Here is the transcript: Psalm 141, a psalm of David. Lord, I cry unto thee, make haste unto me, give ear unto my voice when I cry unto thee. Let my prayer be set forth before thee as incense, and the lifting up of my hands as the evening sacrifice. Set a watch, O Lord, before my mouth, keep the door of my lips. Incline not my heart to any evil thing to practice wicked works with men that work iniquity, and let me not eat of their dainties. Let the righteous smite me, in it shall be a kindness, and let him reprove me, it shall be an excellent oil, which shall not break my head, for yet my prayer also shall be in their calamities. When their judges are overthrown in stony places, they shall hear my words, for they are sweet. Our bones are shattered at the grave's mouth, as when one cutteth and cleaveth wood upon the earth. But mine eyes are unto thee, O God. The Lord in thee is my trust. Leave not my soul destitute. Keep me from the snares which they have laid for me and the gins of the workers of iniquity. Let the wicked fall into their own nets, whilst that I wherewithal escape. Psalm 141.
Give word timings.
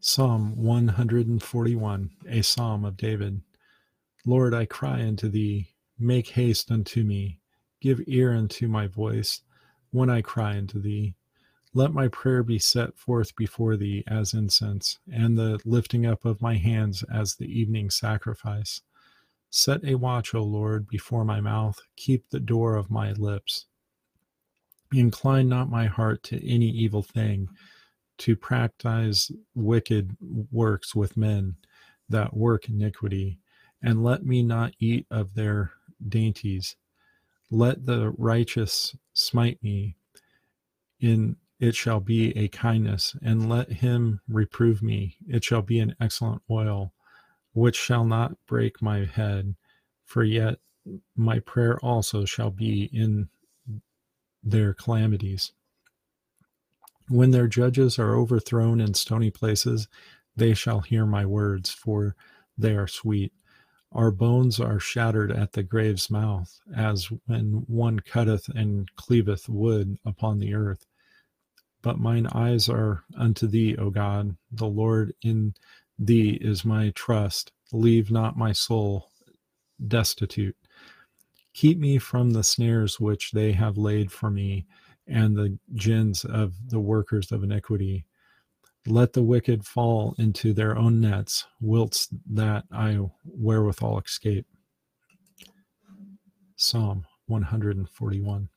Psalm 0.00 0.54
141, 0.54 2.10
a 2.28 2.40
psalm 2.40 2.84
of 2.84 2.96
David. 2.96 3.42
Lord, 4.24 4.54
I 4.54 4.64
cry 4.64 5.02
unto 5.04 5.28
thee, 5.28 5.74
make 5.98 6.28
haste 6.28 6.70
unto 6.70 7.02
me, 7.02 7.40
give 7.80 8.00
ear 8.06 8.32
unto 8.32 8.68
my 8.68 8.86
voice 8.86 9.42
when 9.90 10.08
I 10.08 10.22
cry 10.22 10.56
unto 10.56 10.80
thee. 10.80 11.14
Let 11.74 11.92
my 11.92 12.06
prayer 12.06 12.44
be 12.44 12.60
set 12.60 12.96
forth 12.96 13.34
before 13.34 13.76
thee 13.76 14.04
as 14.06 14.34
incense, 14.34 15.00
and 15.12 15.36
the 15.36 15.58
lifting 15.64 16.06
up 16.06 16.24
of 16.24 16.40
my 16.40 16.54
hands 16.54 17.02
as 17.12 17.34
the 17.34 17.46
evening 17.46 17.90
sacrifice. 17.90 18.80
Set 19.50 19.84
a 19.84 19.96
watch, 19.96 20.32
O 20.32 20.44
Lord, 20.44 20.86
before 20.86 21.24
my 21.24 21.40
mouth, 21.40 21.80
keep 21.96 22.30
the 22.30 22.40
door 22.40 22.76
of 22.76 22.88
my 22.88 23.12
lips. 23.14 23.66
Incline 24.92 25.48
not 25.48 25.68
my 25.68 25.86
heart 25.86 26.22
to 26.24 26.48
any 26.48 26.68
evil 26.68 27.02
thing 27.02 27.48
to 28.18 28.36
practice 28.36 29.30
wicked 29.54 30.16
works 30.50 30.94
with 30.94 31.16
men 31.16 31.56
that 32.08 32.36
work 32.36 32.68
iniquity, 32.68 33.38
and 33.82 34.02
let 34.02 34.24
me 34.24 34.42
not 34.42 34.72
eat 34.78 35.06
of 35.10 35.34
their 35.34 35.72
dainties. 36.08 36.76
Let 37.50 37.86
the 37.86 38.10
righteous 38.16 38.96
smite 39.12 39.62
me, 39.62 39.96
in 41.00 41.36
it 41.60 41.74
shall 41.74 42.00
be 42.00 42.36
a 42.36 42.48
kindness, 42.48 43.16
and 43.22 43.48
let 43.48 43.70
him 43.70 44.20
reprove 44.28 44.82
me, 44.82 45.16
it 45.26 45.42
shall 45.44 45.62
be 45.62 45.80
an 45.80 45.94
excellent 46.00 46.42
oil, 46.50 46.92
which 47.52 47.76
shall 47.76 48.04
not 48.04 48.36
break 48.46 48.80
my 48.80 49.04
head, 49.04 49.56
for 50.04 50.22
yet 50.22 50.58
my 51.16 51.40
prayer 51.40 51.78
also 51.80 52.24
shall 52.24 52.50
be 52.50 52.84
in 52.92 53.28
their 54.42 54.72
calamities. 54.72 55.52
When 57.08 57.30
their 57.30 57.48
judges 57.48 57.98
are 57.98 58.16
overthrown 58.16 58.80
in 58.80 58.94
stony 58.94 59.30
places, 59.30 59.88
they 60.36 60.54
shall 60.54 60.80
hear 60.80 61.06
my 61.06 61.26
words, 61.26 61.70
for 61.70 62.16
they 62.58 62.76
are 62.76 62.88
sweet. 62.88 63.32
Our 63.92 64.10
bones 64.10 64.60
are 64.60 64.80
shattered 64.80 65.32
at 65.32 65.52
the 65.52 65.62
grave's 65.62 66.10
mouth, 66.10 66.60
as 66.76 67.08
when 67.26 67.64
one 67.66 68.00
cutteth 68.00 68.48
and 68.48 68.88
cleaveth 68.96 69.48
wood 69.48 69.98
upon 70.04 70.38
the 70.38 70.54
earth. 70.54 70.86
But 71.82 71.98
mine 71.98 72.26
eyes 72.28 72.68
are 72.68 73.04
unto 73.16 73.46
thee, 73.46 73.76
O 73.76 73.90
God. 73.90 74.36
The 74.52 74.66
Lord 74.66 75.14
in 75.22 75.54
thee 75.98 76.38
is 76.40 76.64
my 76.64 76.90
trust. 76.90 77.52
Leave 77.72 78.10
not 78.10 78.36
my 78.36 78.52
soul 78.52 79.10
destitute. 79.86 80.56
Keep 81.54 81.78
me 81.78 81.98
from 81.98 82.32
the 82.32 82.44
snares 82.44 83.00
which 83.00 83.32
they 83.32 83.52
have 83.52 83.78
laid 83.78 84.12
for 84.12 84.30
me 84.30 84.66
and 85.08 85.36
the 85.36 85.58
gins 85.74 86.24
of 86.24 86.54
the 86.68 86.80
workers 86.80 87.32
of 87.32 87.42
iniquity. 87.42 88.04
Let 88.86 89.12
the 89.12 89.22
wicked 89.22 89.66
fall 89.66 90.14
into 90.18 90.52
their 90.52 90.76
own 90.76 91.00
nets, 91.00 91.46
whilst 91.60 92.10
that 92.34 92.64
I 92.72 92.98
wherewithal 93.24 94.00
escape. 94.00 94.46
Psalm 96.56 97.04
141. 97.26 98.48